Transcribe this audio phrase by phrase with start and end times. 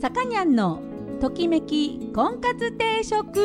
[0.00, 0.80] さかにゃんの
[1.20, 3.38] ときめき婚活定食。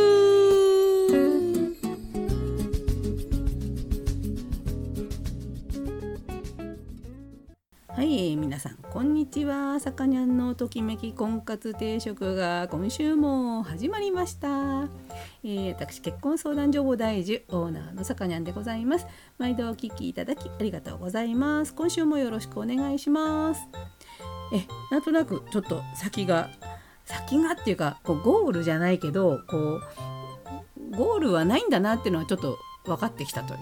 [7.89, 9.81] はい皆さんこんにちは。
[9.81, 14.87] さかにゃんのときめき婚活定食が今週も始まりました、
[15.43, 19.07] えー、私結婚相談所母大樹オーナーのさかにゃんでございます。
[19.37, 21.73] 毎度お聞きいただきありがとうございます。
[21.73, 23.67] 今週もよろしくお願いします。
[24.53, 26.49] えなんとなくちょっと先が
[27.05, 29.81] 先がっていうかこうゴールじゃないけどこう
[30.95, 33.57] ゴールはないんだなっていうのはちょっと分かってきたとい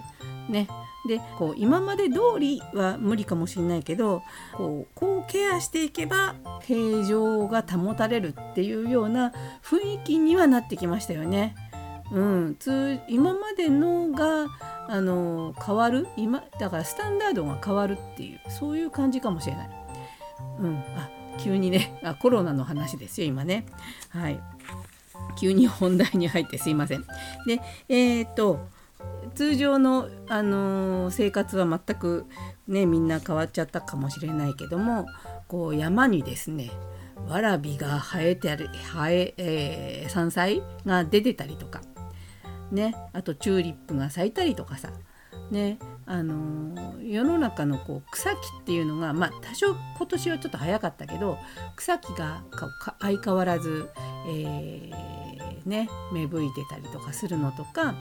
[0.48, 0.68] うね
[1.06, 4.22] でこう今まで通りは無理かもしれないけど
[4.54, 9.32] こうこうケアしていけば平常が保たれるっていうような
[9.62, 11.54] 雰囲気にはなってきましたよね。
[12.12, 14.46] うん、通今までのが
[14.88, 16.06] あの変わる？
[16.16, 19.83] 今だからスタンダードが変わるっていうそういう感じかもしれない。
[20.58, 23.66] うん、あ急にねあコロナの話ですよ今ね。
[24.10, 24.40] はい
[25.38, 27.04] 急に本題に入ってすいません。
[27.46, 28.68] でえー、っと
[29.34, 32.26] 通常の、あのー、生活は全く
[32.68, 35.06] ねみんな変わっちゃったかもしれないけども
[35.48, 36.70] こう山にですね
[37.28, 41.80] わらびが生えてある生ええー、山菜が出てたりとか
[42.70, 44.90] ねあとチューリップが咲いたりとかさ
[45.50, 51.38] ねあの世の中のこう草木っていうのがまあ多少今年はちょっと早かったけど
[51.76, 52.42] 草木が
[53.00, 53.88] 相変わらず、
[54.28, 57.94] えー、ね芽吹いてたりとかするのとか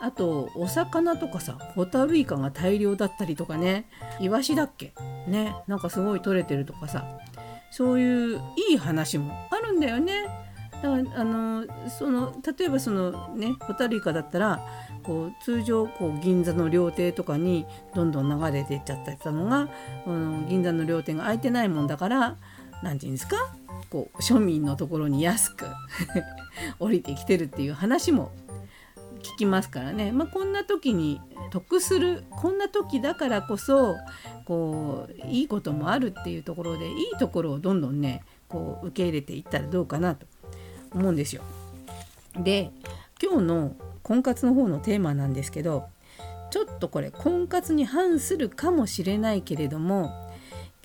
[0.00, 3.88] あとお魚とかさホタルイカが大量だったりとかね
[4.20, 4.92] イワシだっけ？
[5.28, 7.04] ねなんかすごい取れてるとかさ
[7.70, 10.28] そういういい話もあるんだよね。
[10.82, 14.60] だからあのその例えばそのねホタルイカだったら
[15.02, 19.68] こう通常こう銀座の料亭とかにどんどん流れていっちゃってたのが、
[20.06, 22.36] うん、銀座の料亭が空いてないもんだから
[22.82, 23.36] 何て言うんですか？
[23.90, 25.66] こう庶民のところに安く
[26.80, 28.32] 降りてきてるっていう話も
[29.22, 31.20] 聞きますからね、まあ、こんな時に
[31.50, 33.96] 得するこんな時だからこそ
[34.44, 40.26] こういいこともあるっていうところでいいところをどんどんねこう受け入れていったらどうかなと。
[40.94, 41.42] 思うんですよ。
[42.36, 42.70] で
[43.22, 45.88] 今日の婚活の方のテーマなんですけど
[46.50, 50.10] ちょっとこれ婚活に反するかもしれないけれども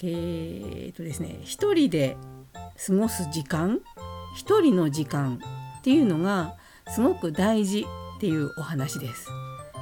[0.01, 2.17] えー、っとですね一人で
[2.53, 3.81] 過ごす時間
[4.35, 5.39] 一人の時間
[5.79, 6.55] っていうのが
[6.87, 7.85] すごく大事
[8.17, 9.27] っていうお話です。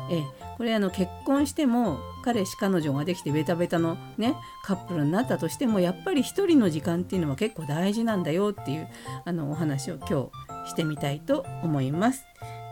[0.09, 0.23] え
[0.57, 8.87] これあの結婚しても彼氏彼女ができてベタベタのねカップルになったとしてもやっぱり一人の時間っていうのは結構大事なんだよっていう
[9.25, 10.29] あのお話を今
[10.65, 12.25] 日してみたいと思います。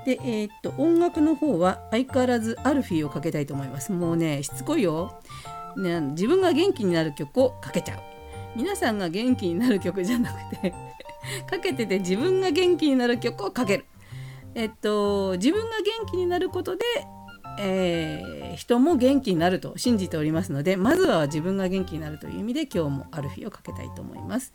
[0.06, 3.92] で、えー、っと音楽の方は相変わらずアルフィーをかけたいと思います。
[3.92, 5.20] もうねしつこいよ。
[5.78, 8.00] ね、自分が元気になる曲をかけちゃう。
[8.56, 10.74] 皆さんが元気になる曲じゃなくて
[11.50, 13.86] かけてて自分が元気になる曲をかける。
[14.54, 16.86] えっと、自分が元気になることで、
[17.60, 24.54] えー、人も元気になると信じておりますのでまずは自分が元気になるという意味で今日もアルフィーをかけたいと思います。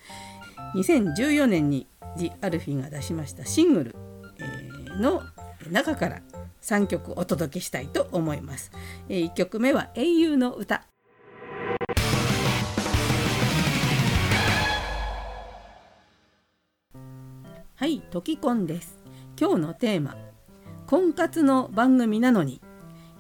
[0.75, 3.97] 2014年にジ・アルフィーが出しましたシングル、
[4.39, 5.23] えー、の
[5.71, 6.23] 中から
[6.63, 8.71] 3曲お届けしたいと思います。
[9.09, 10.85] えー、1曲目は英雄の歌
[17.77, 18.99] はい、トキコンです。
[19.41, 20.15] 今日のテーマ
[20.87, 22.61] 婚活の番組なのに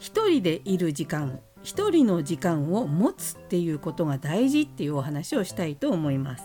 [0.00, 6.44] 一人でいる時間一人の時間を持つっていうことが大事っていうお話をしたいと思います。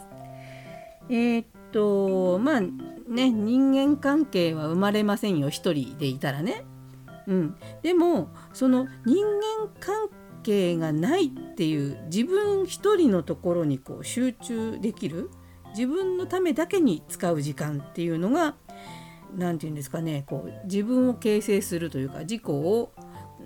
[1.09, 6.65] えー、っとまあね人間関係は生まれませんよ一人でいたらね。
[7.27, 10.09] うん、でもその人間関
[10.43, 15.31] 係がないっていう自分一人のところにこう集中できる
[15.69, 18.55] 自分のためだけに使う時間っていうのが
[19.35, 22.91] 何て言うんですかねこう自分を形成するというか自己を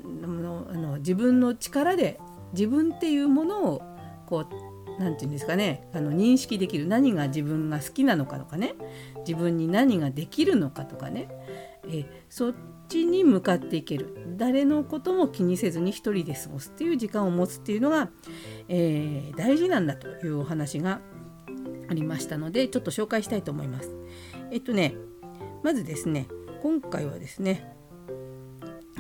[0.10, 2.20] のあの自分の力で
[2.54, 3.82] 自分っていうものを
[4.26, 4.70] こう
[5.00, 8.76] 何て言うんですかねあの認識できる何が自分が好きなのかとかね
[9.26, 11.30] 自分に何ができるのかとかね
[11.88, 12.54] えそっ
[12.88, 18.10] ちに向かっていける誰のことも気にせずに一人で過ごすっていう時間を持つっていうのが、
[18.68, 21.00] えー、大事なんだというお話が
[21.90, 23.96] ありましたのでちょっと紹介したいと思います。
[24.52, 24.96] えっとね
[25.64, 26.28] まずですね
[26.62, 27.79] 今回はですね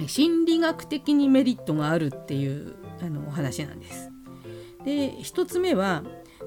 [0.07, 4.09] 心理学的にメリットがあるっていうあのお話なんです。
[4.85, 6.03] で1つ目は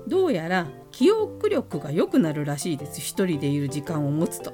[0.07, 4.53] どうやら記憶力が良くなるらしいです一人でいる時間を持つと。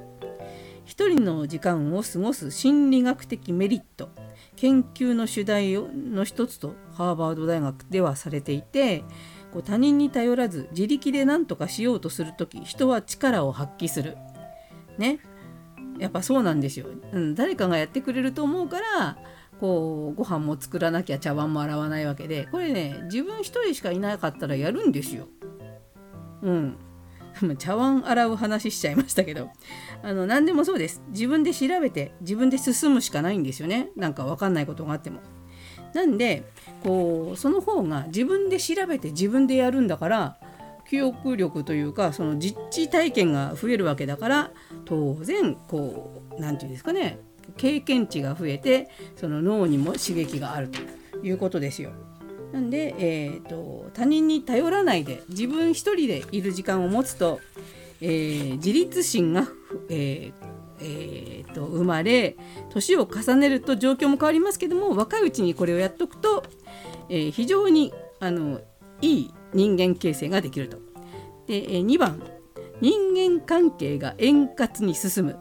[0.84, 4.08] 一人の時間を過ごす心理学的メリット
[4.56, 9.04] 研究の主題の一つとハーバード大学ではされていて
[9.52, 14.16] こう他人に頼らず自力で何とかしようとする時人は力を発揮する。
[14.96, 15.20] ね
[15.98, 19.18] やっぱそうなんですよ、うん、誰かがやってくれると思うから
[19.60, 25.26] こうご飯も作らなきゃ茶碗も洗わないわけでこれね自分一人しかいなかったらやるんですよ。
[26.42, 26.78] うん
[27.58, 29.50] 茶碗洗う話しちゃいましたけど
[30.02, 35.20] あの何でもそうです自分で調べて自分で進むしかないんですよねなんか分かんないことがあっても。
[35.94, 36.44] なんで
[36.82, 40.36] こうその方が自分で調べて自分でやるんだから
[40.88, 44.50] 記憶力というかその実地体験が増えるわけだから
[44.84, 47.18] 当然こう何て言うんですかね
[47.56, 50.80] 経験値が増えてその脳にも刺激があると
[51.26, 51.92] いうことですよ。
[52.52, 57.40] なんで、えーと、他人に頼らないで自分一人でいる時間を持つと、
[58.00, 59.46] えー、自立心が、
[59.90, 60.32] えー
[60.80, 62.36] えーと、生まれ
[62.70, 66.42] 年を重ねると状況も変わりますけども若いうちにこれをやっとくと、
[67.10, 68.62] えー、非常にあの
[69.02, 70.78] いい人間形成ができると。
[71.46, 72.22] で、2番
[72.80, 75.38] 人間関係が円滑に進む。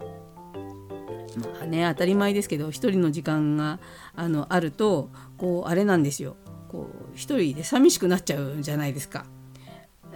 [1.38, 3.80] まあね当たり前ですけど一人の時間が
[4.16, 6.36] あのあるとこうあれなんですよ
[6.68, 9.26] こう一人で寂しくなっちゃうじゃないですか。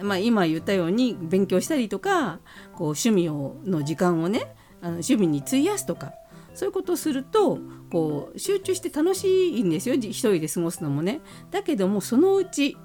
[0.00, 2.40] まあ、今言ったように勉強したりとか
[2.72, 6.12] こう趣味をの時間をねあの趣味に費やすとか
[6.54, 7.58] そういうことをすると
[7.90, 11.20] こう集中して楽しいんですよ一人で過ごすのもね。
[11.50, 12.76] だけどもそのうち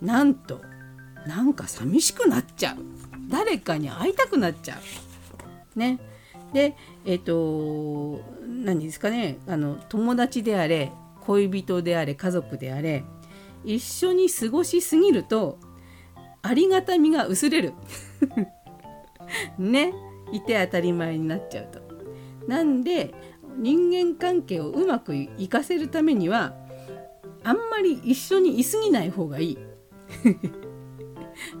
[0.00, 0.60] なんと
[1.26, 2.76] なんか寂しくなっちゃう
[3.28, 4.78] 誰かに会いたくなっちゃ
[5.74, 5.78] う。
[5.78, 5.98] ね。
[6.52, 13.04] でえっ、ー、と何ですかねあの友達であれ恋人であれ家族であれ
[13.64, 15.58] 一緒に過ごしすぎると
[16.42, 17.72] ありがたみが薄れる
[19.58, 19.92] ね
[20.32, 21.80] いて当たり前になっちゃうと。
[22.46, 23.12] なんで
[23.56, 26.54] 人間関係をうまくいかせるためには
[27.42, 29.58] あんまり一緒にいすぎない方がいい。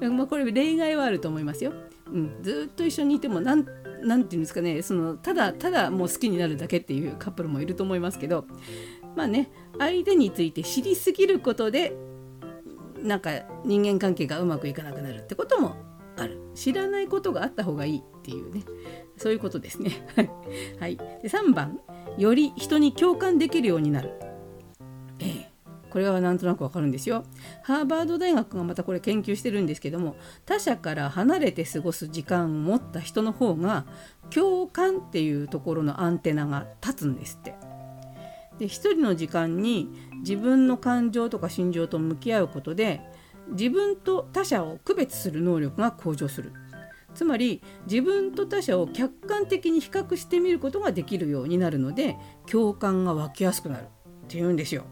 [0.00, 1.72] まあこれ例外はあると思いますよ。
[2.12, 3.66] うん、ずっと一緒にいてもなん
[4.02, 4.82] なんていうんですかね。
[4.82, 8.46] そのただただもう好きになるだけっていうカップルもいると思いますけど。
[9.16, 11.96] まあね相手について知りすぎることで
[13.02, 13.30] なんか
[13.64, 15.76] 人間関係がうまくいかなくなるってことも
[16.16, 16.38] ある。
[16.54, 18.62] 知らないことがあった方がいいっていうね。
[19.16, 19.90] そういうことですね。
[20.80, 21.80] はい、で3番。
[22.18, 24.12] より人に共感できるようになる。
[25.96, 27.24] これはなんとなくわかるんですよ。
[27.62, 30.14] ハーバード大学がまたこれ研究してるんですけども
[30.44, 33.86] 他者から離れて過ごす時間を持った人の方が
[34.28, 37.54] 共感っていうところのアンテナが立つんですって。
[38.58, 39.88] で一人の時間に
[40.18, 43.00] 自分の感情とか心情と向き合うことで
[43.52, 46.52] 自分と他者を区別する能力が向上する
[47.14, 54.84] つまり自分と他者を客観的に比較してみることができるようになるので共感が湧きやすくなるっていうんですよ。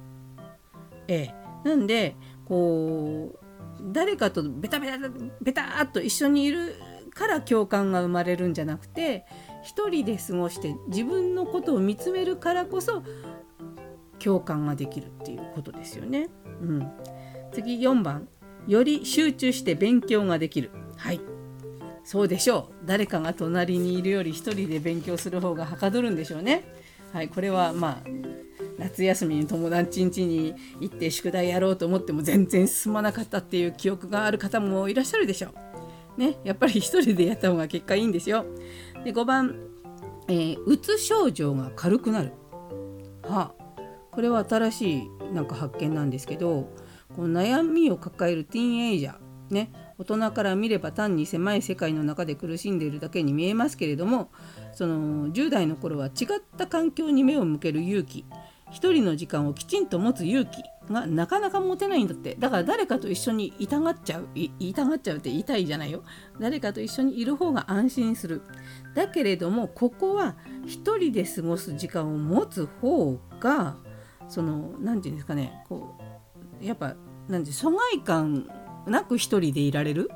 [1.09, 1.33] え
[1.65, 2.17] え、なんで
[2.47, 3.45] こう
[3.93, 4.99] 誰かとベタベタ
[5.41, 6.75] ベタっと一緒にいる
[7.15, 9.25] から共感が生まれるんじゃなくて
[9.63, 13.03] 一人で過ごして自分のことを見つめるからこそ
[14.19, 16.29] 共感ができるっていうことですよね。
[16.61, 16.93] うん、
[17.53, 18.29] 次4番
[18.67, 20.71] より集中して勉強ができる。
[20.97, 21.21] はい
[22.05, 26.65] そうでしょう誰かが隣にいるより一人で勉強する方がはかどるんでしょうね。
[27.15, 28.09] はい、これはまあ
[28.77, 35.51] 夏休みに友達ん家に行って宿題やろうと思っても全然進まなかったっていう記憶がある方もいらっしゃるでしょ
[36.19, 36.21] う。
[36.21, 38.45] ね、やっぱり一人でやった方が結果いいんですよ。
[39.05, 39.55] で5番、
[40.27, 42.33] えー、うつ症状が軽くなる。
[43.23, 43.65] はあ、
[44.11, 46.69] これは新しいなんか発見なんですけど
[47.15, 54.31] この悩みを抱えるティーンエイジャーね大人から見れば単に狭い世界の中で苦しんでいるだけに見えますけれども
[54.75, 56.11] その10代の頃は違っ
[56.57, 58.25] た環境に目を向ける勇気。
[58.71, 62.35] 一人の時間をきちんと持つ勇気がなかなか持てないんだって。
[62.39, 64.29] だから誰かと一緒にいたがっちゃう。
[64.35, 66.03] いいたがっちゃうって言いじゃないよ。
[66.41, 68.43] 誰かと一緒にいる方が安心する。
[68.95, 70.35] だけれどもここは
[70.67, 73.77] 一人で過ごす時間を持つ方が
[74.29, 75.65] その何て言うんですかね。
[75.69, 75.97] こ
[76.61, 76.97] うやっぱ
[77.29, 78.49] 何て疎外感
[78.87, 80.11] なく一人でいられる。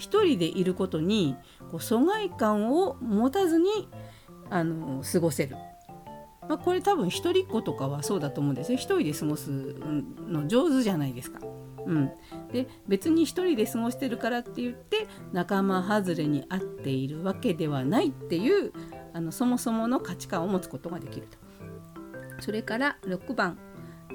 [0.00, 1.36] 一人でいることに
[1.70, 3.88] こう疎外感を持たずに
[4.48, 5.56] あの過ごせる。
[6.48, 9.50] まあ、これ多分一人っ子とかはそうだと思うんですよ一人で過ごす
[10.26, 11.38] の上手じゃないですか。
[11.86, 12.10] うん、
[12.52, 18.72] で別に一人で過ごしてるからって言って仲間外れに合っているわけではないっていう
[19.12, 21.38] あのそもそもの価値観を持つことができると。
[22.40, 23.58] それから6番、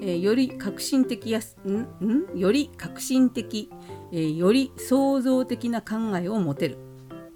[0.00, 1.86] えー、より革新的やすん？
[2.04, 2.38] ん？
[2.38, 3.70] より革新的、
[4.12, 6.78] えー、より創造的な考えを持てる、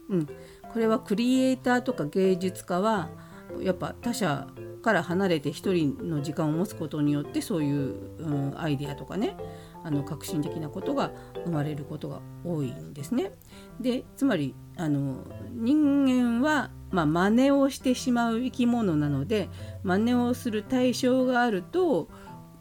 [0.09, 3.11] うん、これはクリエイターとか芸術家は
[3.61, 4.47] やっぱ他者
[4.83, 9.37] から離れて一人の時間を持つことによってそういう、うん、アイデアとかね
[9.83, 11.13] あの革新的なことが
[11.45, 13.33] 生まれることが多いんですね。
[13.81, 19.49] でつまりあの人間は、まあ、真似をしてしまう生き物なので
[19.83, 22.09] 真似をする対象があると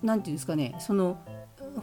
[0.01, 1.19] 何て言うんですかねその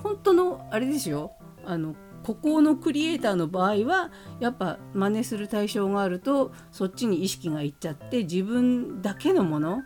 [0.03, 1.33] 本当のあれですよ。
[1.65, 9.85] あの孤高のクリエイターの場合はやっぱ真似する対象があるとそっちに意識がいっちゃって自分だけのもの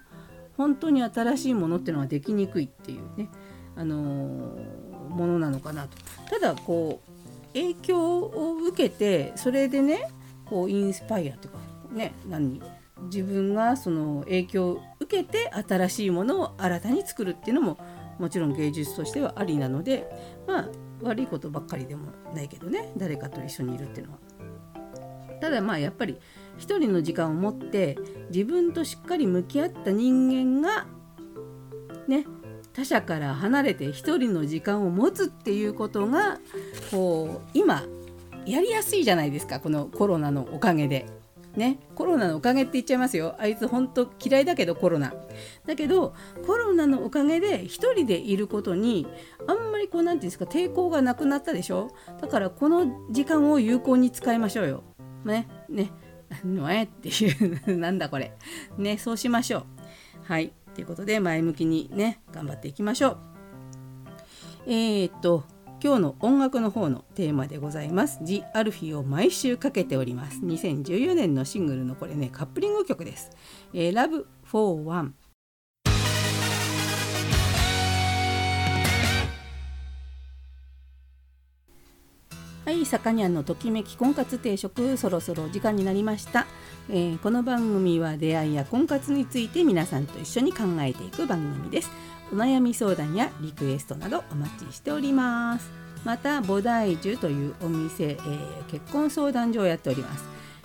[0.57, 3.29] 本当に新しいものっていうのはできにくいっていうね、
[3.77, 5.99] あのー、ものなのかなと。
[6.31, 10.11] ただこう影響を受けてそれでね
[10.47, 11.59] こうインスパイアとか
[11.93, 12.63] ね何
[13.03, 17.77] 自分がその影響を受けて新しいものを新たに作るっていうのも
[18.19, 20.09] もちろん芸術としてはありなので
[20.47, 20.69] まあ
[21.03, 24.19] 悪いことばっかりでもないけどね誰かと一緒にいるっていうのは。
[25.41, 26.19] ただまあやっぱり
[26.59, 27.97] 一人の時間を持って
[28.31, 30.87] 自分としっかり向き合った人間が
[32.07, 32.27] ね
[32.75, 36.39] 他者から離れて一人の時間を持つっていうことが
[36.91, 37.85] こう今
[38.45, 41.07] やりやすいじゃないですかこのコロナのおかげで。
[41.57, 43.35] ね、コロナのおかげって言っちゃいますよ。
[43.39, 45.13] あいつほんと嫌いだけどコロナ。
[45.67, 46.15] だけど
[46.47, 49.07] コロナのおかげで一人でいることに
[49.49, 51.91] あんまりこう何て言うんですか抵抗がなくなったでしょ？
[52.21, 54.85] だからこの時間を有効に使いましょうよ。
[55.25, 55.91] ねね。
[56.45, 58.33] のえっていう なんだこれ。
[58.79, 59.65] ねそうしましょう。
[60.23, 60.53] はい。
[60.75, 63.19] ということで前向きにね頑張っていきましょう。
[64.67, 65.43] えー、っと
[65.83, 68.19] 今日の音楽の方のテーマでございます。
[68.23, 70.41] ジ・アルフィを毎週かけております。
[70.41, 73.31] 2014年のシングルのこれね、カップリング曲です。
[73.73, 75.15] えー、Love for One。
[82.67, 86.47] はい、さかにゃんのときめき婚活定食そろそろお時間になりました、
[86.89, 91.91] えー、この番組は出会いや婚活について皆さんと一緒に考えていく番組です
[92.33, 95.71] お悩み相談やリクエストなどお待ちしております。
[96.05, 100.25] また菩提樹というお店、えー、結婚相談所をやっております。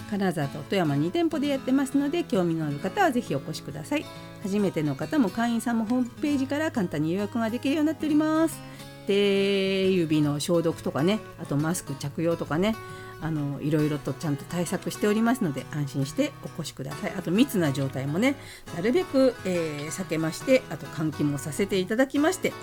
[0.10, 4.06] 金沢と富山2店舗でやってますので興味のある方はぜひお越しください。
[4.44, 8.60] 初めての方も会員さんもホームページから簡単に予約ができるようになっております。
[9.06, 12.76] 手指の消毒とかねあとマスク着用とかね
[13.22, 17.14] あのいろいろとちゃんと対策しておりますので安心してお越しください。
[17.18, 18.36] あと密な状態もね
[18.76, 22.54] なるべく、えー、避けましてあと換気もさせていただきまして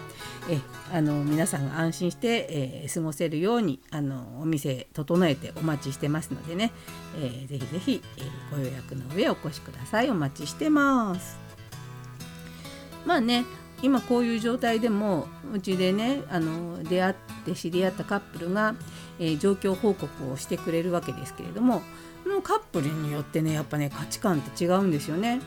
[0.50, 0.60] え
[0.92, 6.70] あの皆さんが安心して、えー、過ごせるようにあのお店整えてお待ちしてますのでね、
[7.16, 10.10] えー、ぜひぜひ、えー、ご予約の上お越しください。
[10.10, 11.38] お待ちしてます。
[13.06, 13.44] まあね
[13.82, 18.74] 今こういう状態でもうちでねあの出会って知り合ったカップルが、
[19.18, 21.82] えー、状況報告をしてくれるわけですけれども
[22.24, 25.40] このカップルによってねやっぱね価値観って違うんですよね。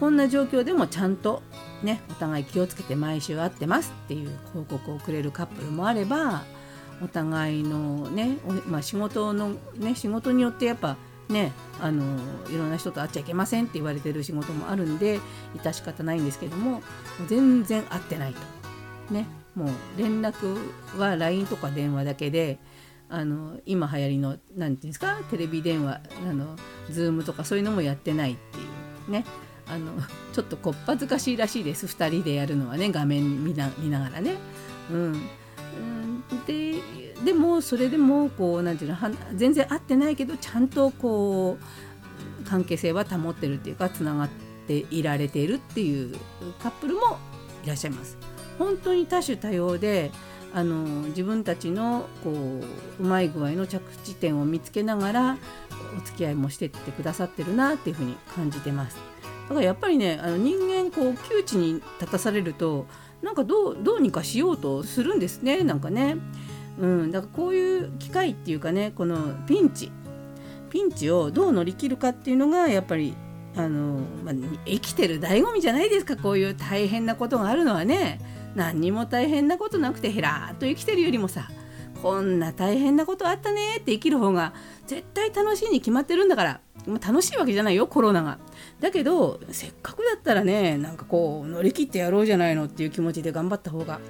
[0.00, 1.42] こんな状況でもちゃんと
[1.82, 6.42] ねお互い気をつけて毎週会ってますっていう報告をくれるカップルもあれば
[7.02, 10.96] お互いのね、まあ、仕事のね仕事によってやっぱ
[11.28, 12.02] ねあの
[12.50, 15.20] いろんな人と会っちゃいけませんって言われてる仕事もあるんで
[15.56, 16.82] 致し方ないんですけども
[17.26, 18.40] 全然会ってないと。
[19.12, 20.58] ねもう連絡
[20.98, 22.58] は LINE とか電話だけで
[23.08, 26.56] あの今流行りの何て言うんですかテレビ電話あの
[26.90, 28.60] Zoom とかそういうのもやってないってい
[29.08, 29.10] う。
[29.10, 29.24] ね
[29.66, 29.92] あの
[30.34, 34.36] ちょっとこっぱずかしいらしいです2人でやるのはね画面見ながらね。
[34.90, 35.28] うん。
[35.76, 36.74] うん、で
[37.24, 38.98] でもそれでもこうなんていうの
[39.34, 44.28] 全然合ってないけどちゃんとこう関係性は保ってるっていうかつながっ
[44.66, 46.16] ていられているっていう
[46.62, 47.18] カップルも
[47.64, 48.16] いらっしゃいます。
[48.58, 50.10] 本当に多種多様で
[50.54, 55.38] あの自分たちのこううまい具合の着地点を見つけながら
[55.98, 58.96] お付き合いもしてってくださってるなっていうふうに感じてます。
[59.48, 62.86] だからやっぱりねあの人間こう窮地に立たされると
[63.22, 66.16] なんかどうどうにかしようとするんですねなんかね。
[66.78, 69.92] うん、だからこういう機会っていうかねこのピンチ
[70.70, 73.14] ピンチをどう乗り切るかっていうのがやっぱり
[73.56, 74.34] あの、まあ、
[74.66, 78.20] 生きてる醍醐味じゃないですかこういう大変なことがあるのはね
[78.56, 81.48] 何にも大変なことなくてへらっと生きてるよりもさ
[82.02, 84.52] こんな大変なことあったねって生きる方が
[84.86, 88.38] 絶対楽しいに決まってるんだから楽しいわけじゃないよコロナが。
[88.80, 94.00] だけどせっかくだったらねなんかこう乗り切ってやろうじゃないのっていう気持ちで頑張った方が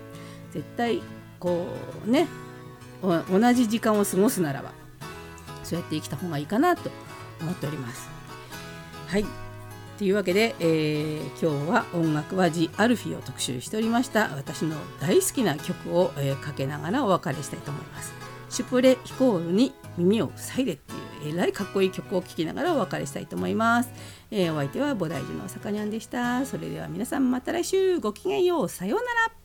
[0.52, 1.02] 絶対
[1.38, 1.66] こ
[2.04, 2.26] うね
[3.04, 4.72] 同じ時間を過ごすならば
[5.62, 6.90] そうやって生きた方がいいかなと
[7.40, 8.08] 思っております。
[9.08, 9.24] はい
[9.98, 18.12] というわけで、えー、今日は音楽はジ・アルフィを特集しておりました私の大好きな曲を、えー、かけながらお別れしたいと思います。
[18.50, 23.90] シュプレヒコールに耳を塞いでっていうえらいかっこいい曲を聴きながらお別れしたいと思います。
[24.30, 26.44] えー、お相手は菩提寺のさかにゃんでした。
[26.44, 28.68] それでは皆さんまた来週ごきげんよう。
[28.68, 29.43] さようなら。